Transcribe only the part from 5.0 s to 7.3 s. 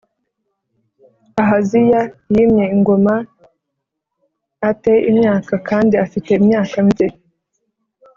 imyaka kandi afite imyaka micye